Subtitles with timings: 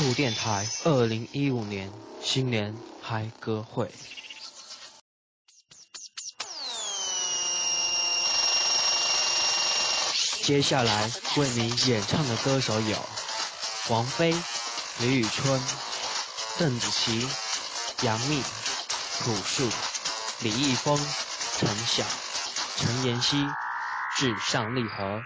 [0.00, 3.86] 酷电台二零一五年新年嗨歌会。
[10.42, 12.96] 接下来为你演唱的歌手有
[13.90, 14.34] 王菲、
[15.00, 15.60] 李宇春、
[16.58, 17.28] 邓紫棋、
[18.00, 18.42] 杨幂、
[19.18, 19.68] 朴树、
[20.40, 20.96] 李易峰、
[21.58, 22.02] 陈晓、
[22.78, 23.46] 陈妍希、
[24.16, 25.22] 至上励合。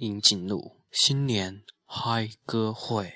[0.00, 3.12] 欢迎进入新年嗨歌会。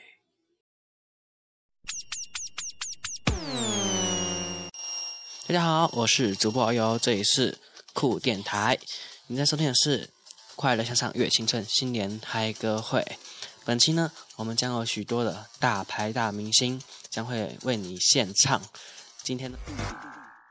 [5.47, 7.57] 大家好，我是主播友，这里是
[7.95, 8.79] 酷电台。
[9.29, 10.11] 你在收听的是
[10.57, 13.17] 快乐向上乐青春新年嗨歌会。
[13.65, 18.61] 本期呢，我们将有许多的大牌大明星将会为你献唱。
[19.23, 19.57] 今天呢，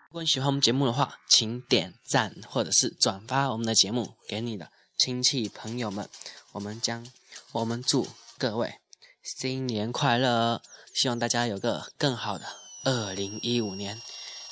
[0.08, 4.72] 如果你喜欢我们节目的话，请点赞或者是转发我们的节目给你的。
[5.06, 6.08] 亲戚朋友们，
[6.54, 7.06] 我们将
[7.52, 8.76] 我们祝各位
[9.22, 10.62] 新年快乐，
[10.94, 12.46] 希望大家有个更好的
[12.86, 14.02] 二零一五年。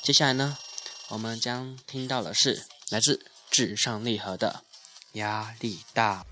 [0.02, 0.58] 接下来呢，
[1.08, 4.62] 我们将听到的是来自至上励合的
[5.12, 6.26] 压力大。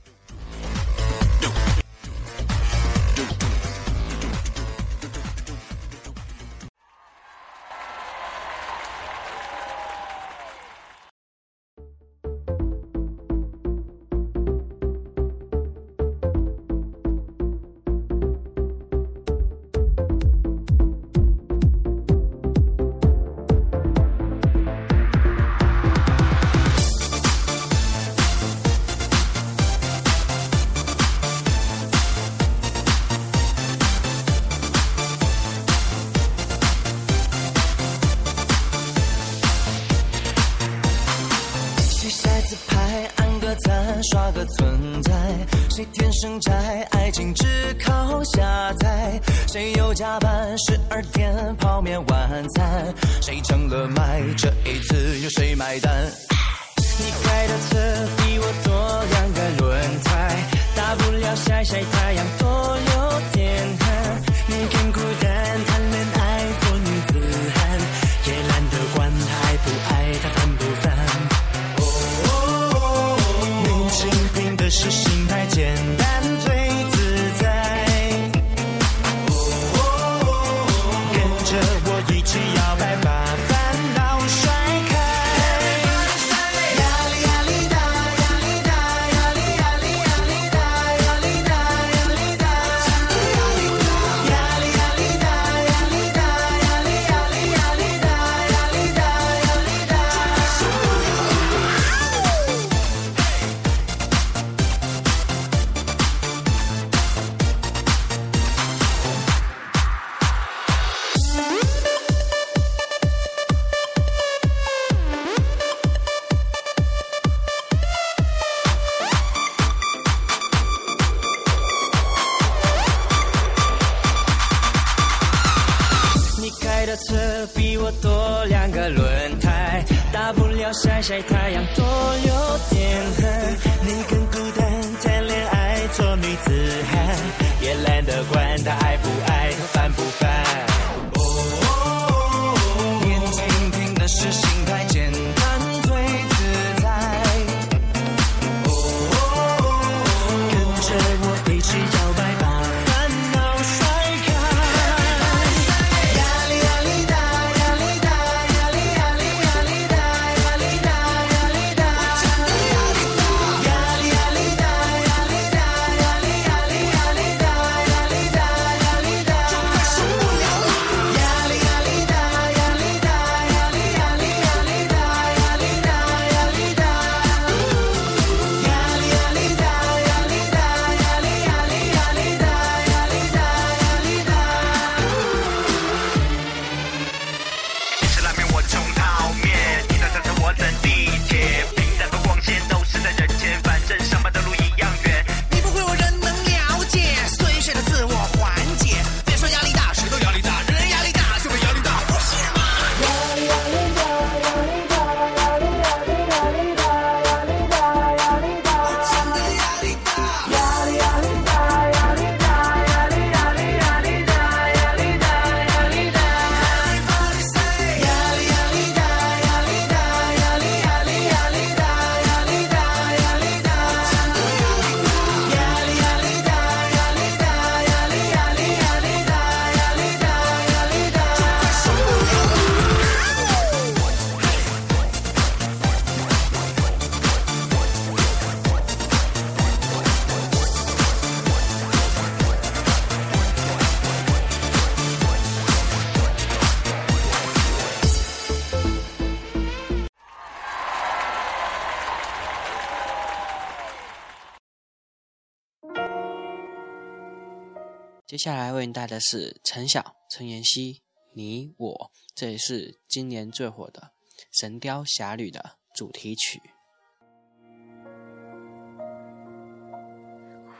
[258.42, 261.02] 下来为你带的是陈晓、陈妍希、
[261.34, 264.00] 你我，这也是今年最火的
[264.50, 266.58] 《神雕侠侣》的主题曲。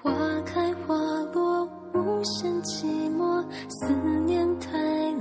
[0.03, 0.95] 花开花
[1.35, 4.79] 落，无限寂寞，思念太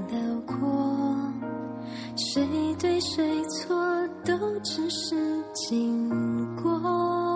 [0.07, 1.33] 辽阔。
[2.15, 6.07] 谁对谁错，都只是经
[6.55, 7.28] 过。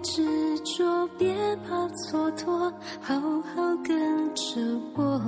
[0.00, 1.34] 执着，别
[1.68, 4.60] 怕蹉跎，好好跟着
[4.94, 5.20] 我。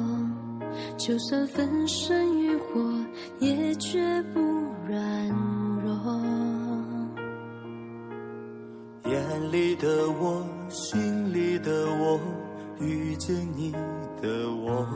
[0.96, 2.80] 就算粉身浴火，
[3.38, 4.40] 也绝不
[4.86, 5.28] 软
[5.82, 6.20] 弱。
[9.04, 9.88] 眼里的
[10.20, 12.20] 我，心里的我，
[12.78, 13.72] 遇见你
[14.20, 14.86] 的我，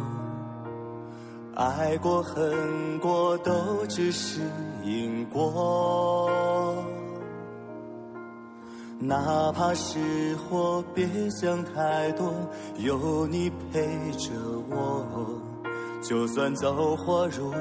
[1.55, 3.53] 爱过恨过都
[3.89, 4.41] 只是
[4.85, 6.31] 因果。
[9.05, 9.99] 哪怕是
[10.37, 12.33] 火，别想太多，
[12.79, 13.83] 有你陪
[14.13, 14.31] 着
[14.71, 15.05] 我，
[16.01, 17.59] 就算走火入魔，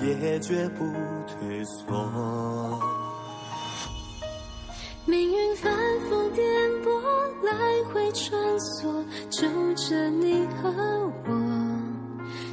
[0.00, 0.84] 也绝不
[1.28, 1.94] 退缩。
[5.04, 5.70] 命运反
[6.08, 6.42] 复颠
[6.82, 7.02] 簸，
[7.42, 7.52] 来
[7.92, 10.70] 回穿梭，就着你和
[11.26, 11.32] 我，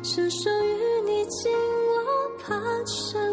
[0.03, 2.03] 伸手与你紧握，
[2.43, 2.53] 怕
[2.83, 3.32] 成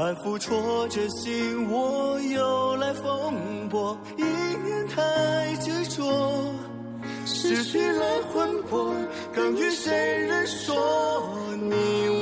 [0.00, 6.54] 反复戳着心窝，又来风波，一念太执着，
[7.26, 8.02] 失去了
[8.32, 8.94] 魂魄，
[9.34, 10.74] 更与谁人说
[11.52, 12.19] 你我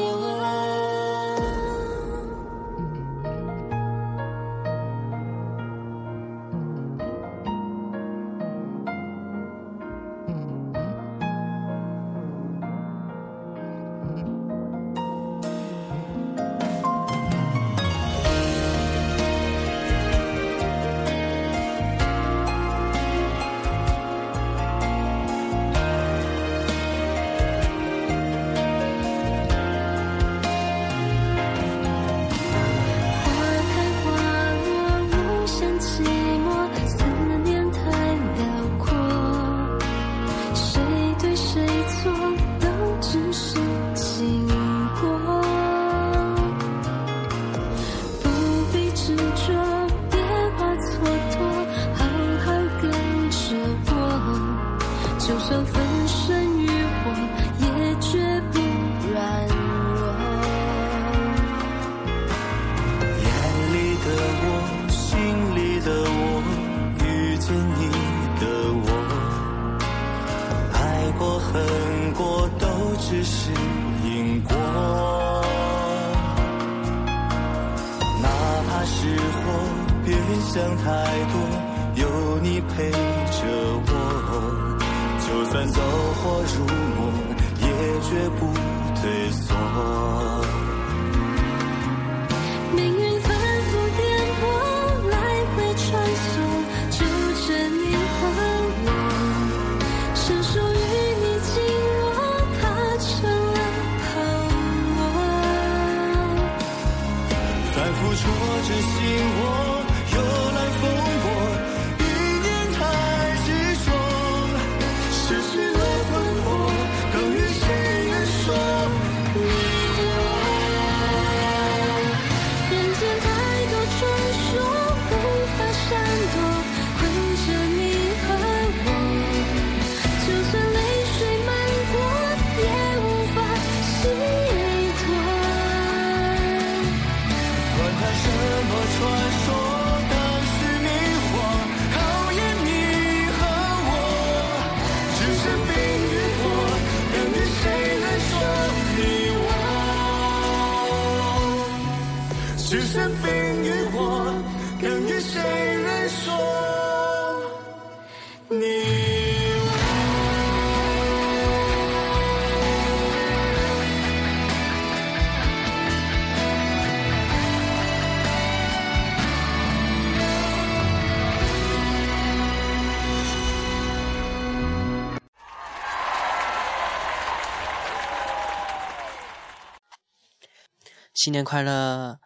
[181.20, 182.20] 新年快乐！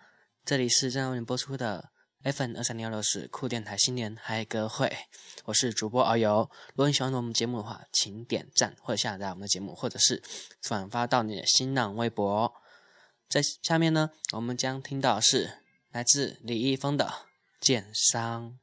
[0.45, 1.93] 这里是正在为您播出的
[2.25, 4.95] FM 二三零幺六四酷电台新年嗨歌会，
[5.47, 6.51] 我是主播遨游。
[6.75, 10.23] 如果你喜欢我们节目的话，请点赞或者下载我们的节目，或者是
[10.61, 12.53] 转发到你的新浪微博。
[13.31, 17.07] 在下面呢，我们将听到是来自李易峰的
[17.63, 18.59] 《剑伤。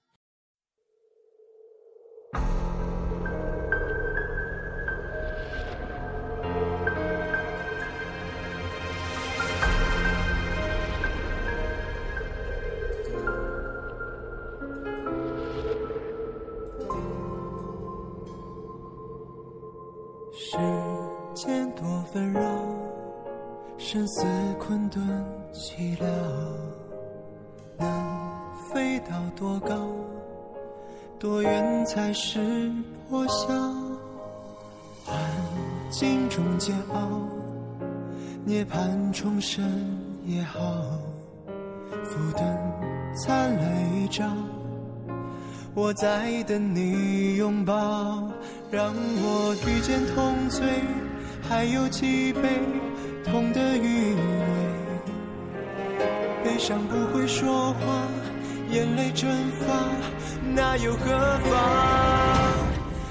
[39.22, 39.62] 重生
[40.24, 40.58] 也好，
[42.06, 42.42] 浮灯
[43.14, 44.24] 灿烂一照。
[45.74, 47.74] 我在等你拥抱，
[48.72, 50.66] 让我遇见痛醉，
[51.50, 52.44] 还有几杯
[53.26, 54.22] 痛的余味。
[56.42, 57.80] 悲伤不会说话，
[58.70, 59.84] 眼泪蒸发，
[60.56, 61.60] 那又何妨？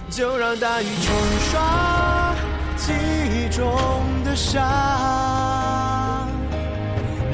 [0.08, 1.14] 就让大雨冲
[1.50, 2.34] 刷
[2.78, 3.62] 记忆中
[4.24, 4.58] 的伤，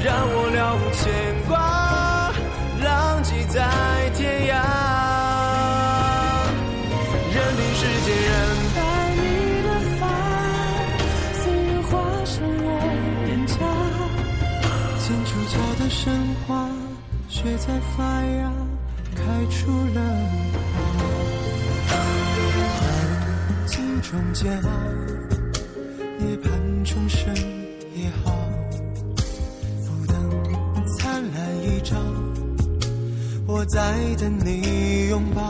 [0.04, 1.08] 让我了无牵
[1.48, 1.56] 挂，
[2.84, 3.56] 浪迹在
[4.14, 4.54] 天涯。
[7.32, 8.30] 任凭世间染
[8.76, 8.76] 白
[9.16, 9.24] 你
[9.64, 10.02] 的发，
[11.40, 11.90] 岁月划
[12.26, 12.68] 伤我
[13.24, 13.56] 脸颊。
[15.00, 16.02] 剑出鞘的神
[16.46, 16.68] 话，
[17.30, 18.52] 血在发芽，
[19.16, 19.98] 开出了
[20.68, 20.76] 花。
[21.88, 24.52] 环境中煎
[33.56, 33.78] 我在
[34.18, 35.40] 等你拥抱，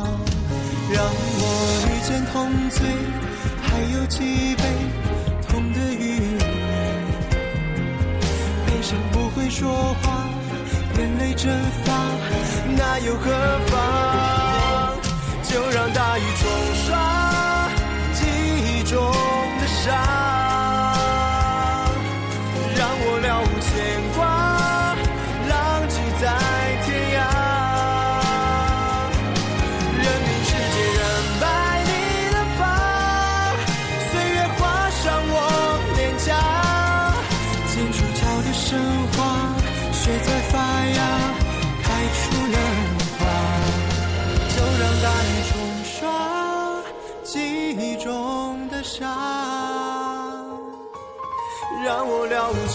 [0.92, 1.02] 让
[1.40, 1.44] 我
[1.88, 2.84] 遇见痛醉，
[3.62, 4.62] 还有几杯
[5.48, 6.44] 痛的余味。
[8.66, 10.28] 悲伤不会说话，
[10.98, 11.50] 眼泪蒸
[11.86, 11.94] 发，
[12.76, 13.30] 那又何
[13.68, 13.72] 妨？
[15.44, 16.46] 就让大雨冲
[16.84, 17.70] 刷
[18.12, 18.20] 记
[18.66, 19.00] 忆中
[19.60, 19.94] 的伤，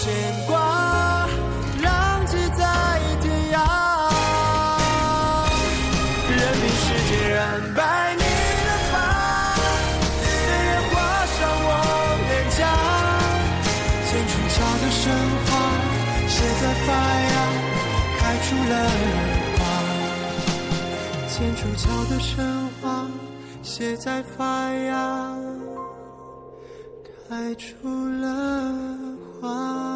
[0.01, 0.07] 牵
[0.47, 1.27] 挂，
[1.83, 2.63] 浪迹在
[3.19, 3.55] 天涯。
[6.29, 7.37] 任凭世界染
[7.75, 8.95] 白你的发，
[10.23, 10.95] 岁月划
[11.35, 11.37] 伤
[11.67, 11.69] 我
[12.29, 12.59] 脸颊。
[14.07, 15.03] 剑出鞘的神
[15.45, 15.51] 话，
[16.29, 16.87] 写在发
[17.27, 17.35] 芽，
[18.17, 18.73] 开出了
[19.57, 19.59] 花。
[21.27, 22.31] 剑出鞘的神
[22.81, 22.87] 话，
[23.61, 25.35] 写在发芽，
[27.27, 27.67] 开出
[28.21, 28.23] 了
[29.41, 29.88] 花。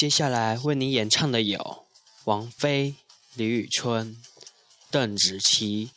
[0.00, 1.84] 接下来为你演唱的有
[2.24, 2.94] 王菲、
[3.34, 4.16] 李宇春、
[4.90, 5.90] 邓紫棋、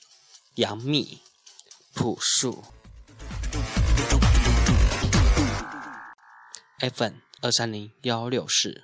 [0.55, 1.19] 杨幂、
[1.93, 2.65] 朴树。
[6.79, 8.83] FM 二三零幺六四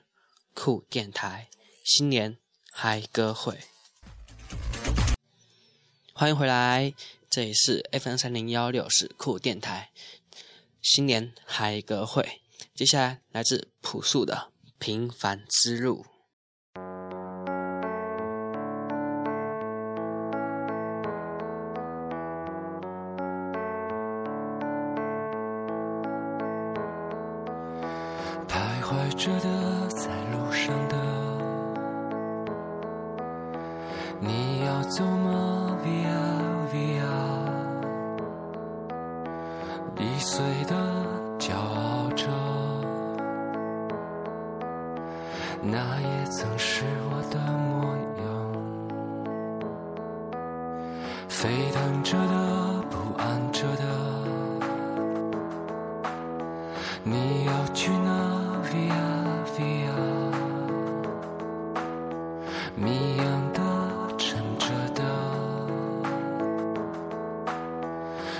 [0.53, 1.49] 酷电台
[1.83, 2.37] 新年
[2.71, 3.59] 嗨歌会，
[6.13, 6.93] 欢迎回来，
[7.29, 9.91] 这里是 FM 三零幺六四酷电台
[10.81, 12.39] 新年嗨歌会。
[12.73, 16.03] 接下来来自朴树的《平凡之路》。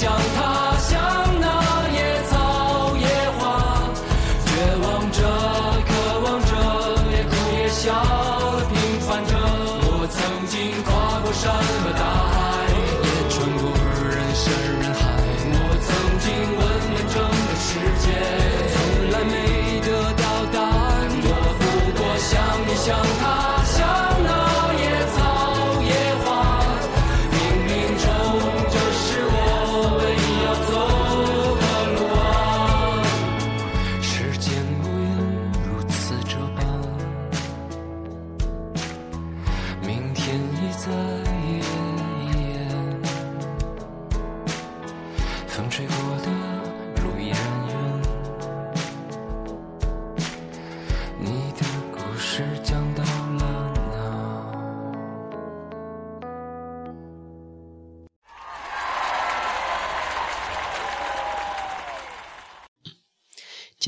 [0.00, 0.49] 想他。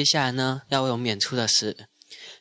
[0.03, 1.87] 接下来呢要为我们演出的是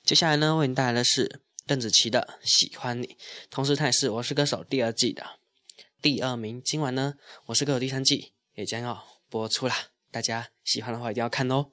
[0.03, 3.15] 接下来呢为你带来的是邓紫棋的喜欢你
[3.51, 5.23] 同时她也是我是歌手第二季的
[6.01, 6.59] 第二名。
[6.65, 7.13] 今晚呢
[7.45, 9.75] 我是歌手第三季也将要播出啦
[10.09, 11.67] 大家喜欢的话一定要看哦。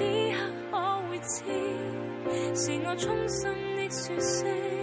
[0.00, 0.78] 此刻可
[1.10, 1.44] 会知
[2.56, 4.79] 是我衷心的说声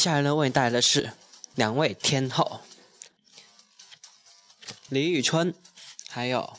[0.00, 1.12] 接下来呢，为你带来的是
[1.56, 2.60] 两位天后
[4.88, 5.54] 李宇春，
[6.08, 6.56] 还有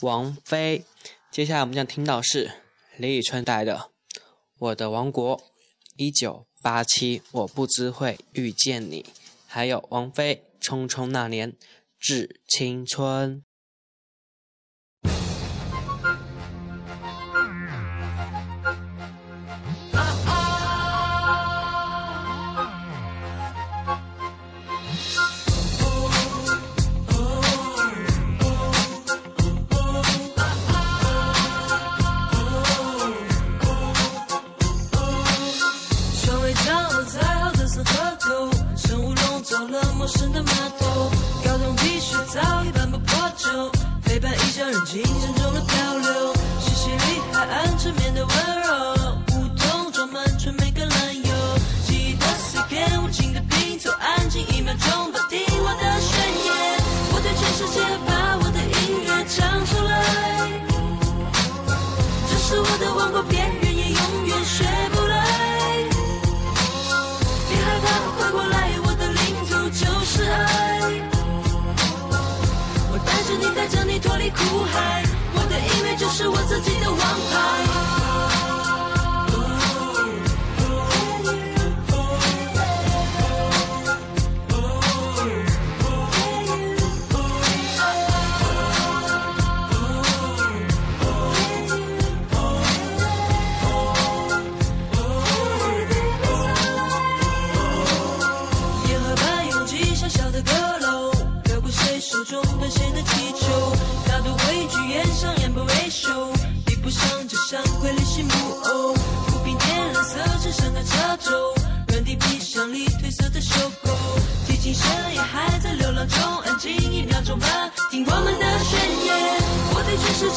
[0.00, 0.84] 王菲。
[1.30, 2.52] 接下来我们将听到是
[2.98, 3.78] 李宇春带来的
[4.58, 5.38] 《我的王国》，
[5.96, 9.06] 一九八七，我不知会遇见你，
[9.46, 11.52] 还有王菲《匆匆那年》，
[11.98, 13.42] 致青春。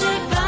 [0.01, 0.38] worship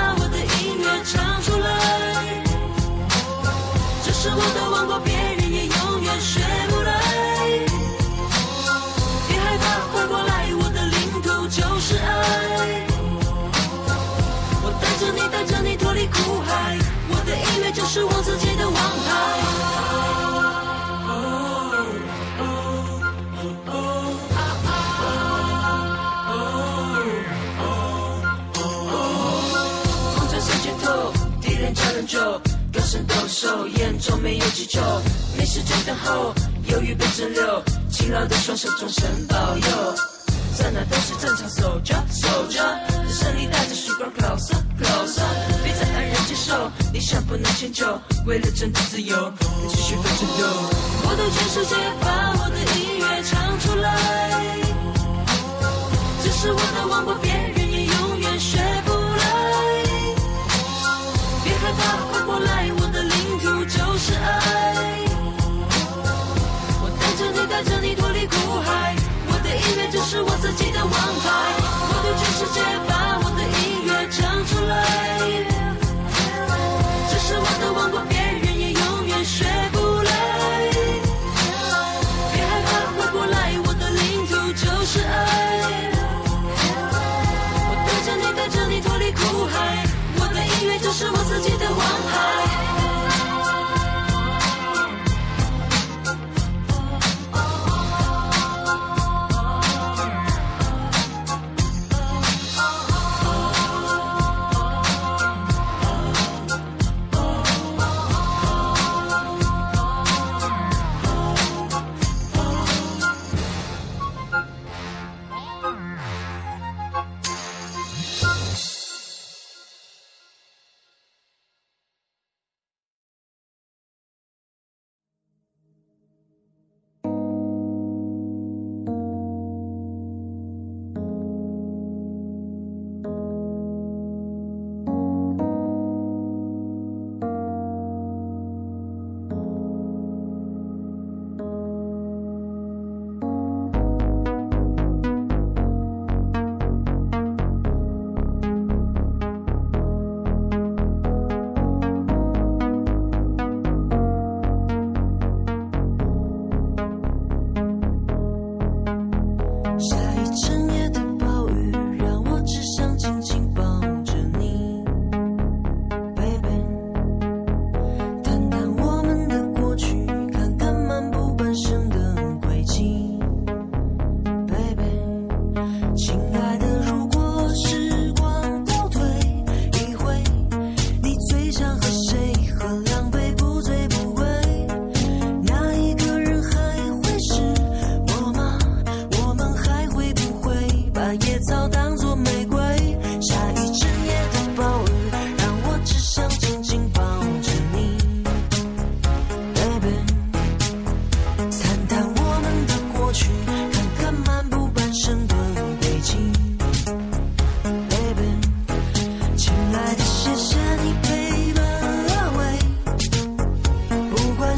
[33.31, 34.81] 手眼中没有祈求，
[35.37, 36.33] 没时间等候，
[36.67, 39.95] 忧郁被蒸馏，勤劳的双手，众神保佑，
[40.57, 42.61] 在那都是战场，守着守着，
[43.09, 45.21] 胜利带着曙光，close close，
[45.63, 47.85] 别再安然接受，理想不能迁就，
[48.25, 49.31] 为了争夺自由，
[49.69, 50.45] 继续放斗。
[51.05, 53.87] 我的全世界，把我的音乐唱出来，
[56.21, 57.30] 这是我的王国。
[70.81, 71.29] 的王牌，
[71.89, 72.57] 我对全世界
[72.89, 72.91] 把
[73.21, 74.17] 我的音乐唱
[74.47, 74.73] 出来。
[77.07, 80.11] 这是我的王国，别人也永远学不来。
[82.33, 85.13] 别害怕回不来，我的领土就是爱。
[87.69, 89.85] 我带着你，带着你脱离苦海，
[90.17, 92.40] 我的音乐就是我自己的王牌。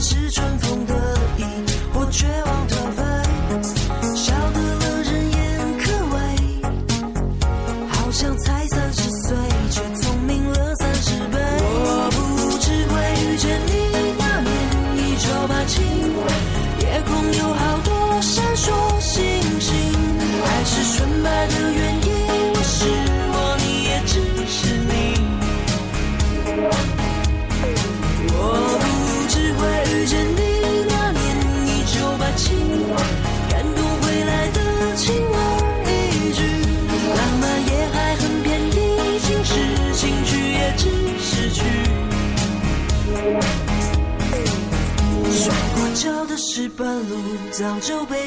[0.03, 0.42] 是穿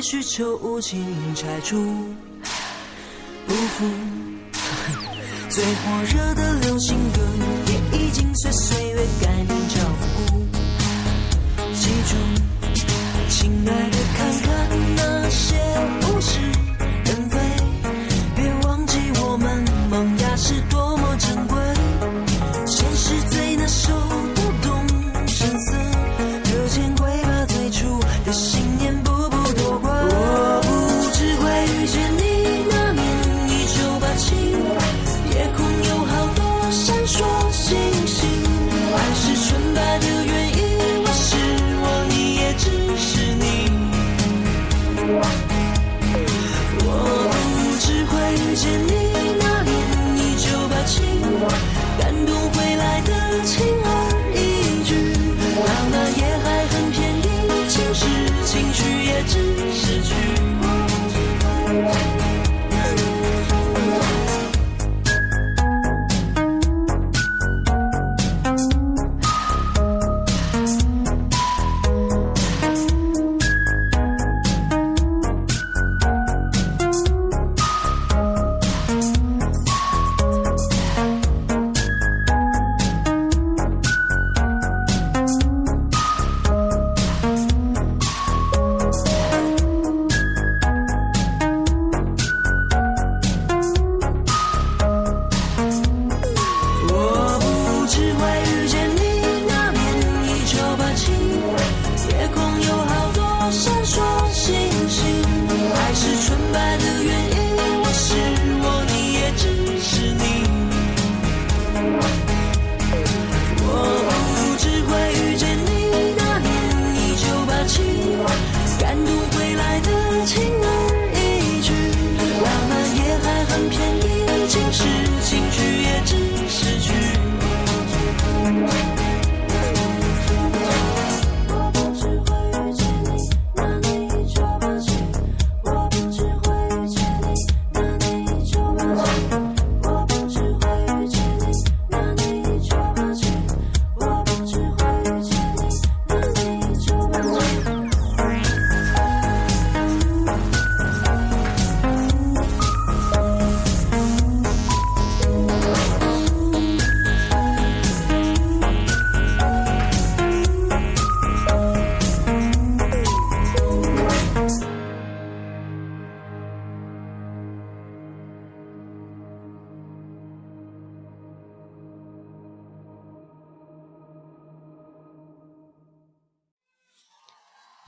[0.08, 1.76] 需求无尽拆除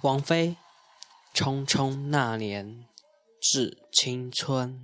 [0.08, 0.56] 王菲
[1.34, 2.86] 匆匆那年
[3.42, 4.80] 致青春。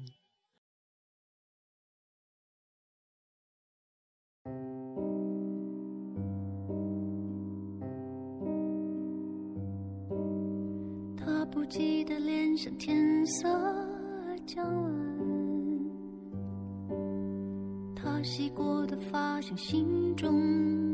[11.17, 13.49] 他不记得脸上天色
[14.47, 14.93] 将晚
[17.97, 20.94] 他洗过的发型心中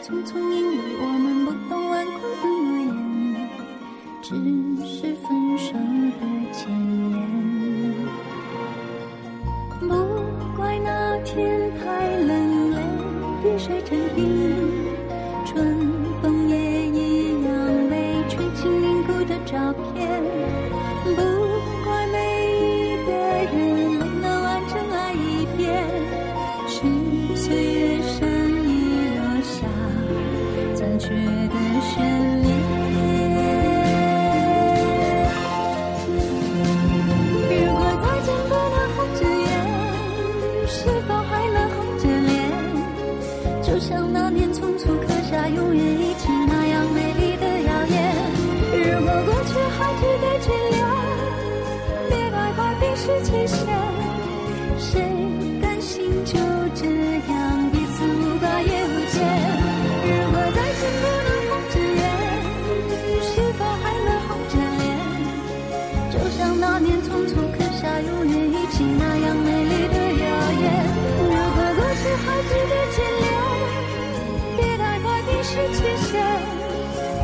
[0.00, 2.86] 匆匆，因为我们不懂顽固的诺言，
[4.22, 4.28] 只
[4.86, 5.26] 是分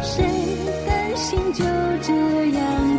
[0.02, 0.24] 谁
[0.86, 1.64] 甘心就
[2.02, 2.12] 这
[2.50, 2.91] 样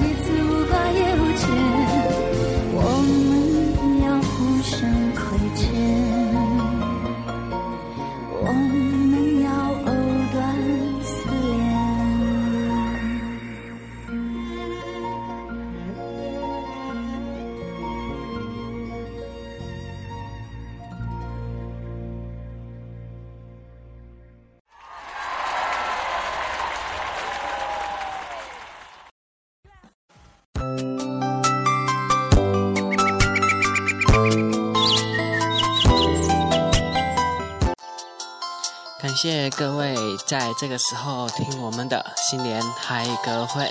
[39.23, 39.95] 谢谢各位
[40.27, 43.69] 在这个时候听我们的新年嗨歌会。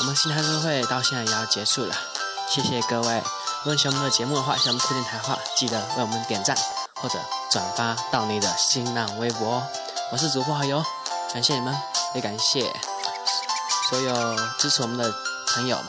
[0.00, 1.94] 我们新年嗨歌会到现在也要结束了，
[2.48, 3.22] 谢谢各位。
[3.62, 6.56] 如果喜欢我们的节目的话，喜欢我们酷电台的话，记得为我们点赞
[6.94, 7.18] 或者
[7.50, 9.62] 转发到你的新浪微博。
[10.12, 10.82] 我是主播好友，
[11.34, 11.78] 感谢你们，
[12.14, 12.74] 也感谢
[13.90, 15.12] 所有支持我们的
[15.48, 15.86] 朋友们。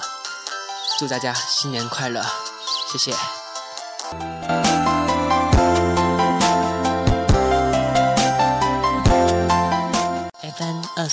[0.99, 2.21] 祝大家新年快乐，
[2.91, 3.15] 谢谢。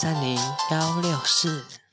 [0.01, 0.37] 三零
[0.71, 1.79] 幺六四。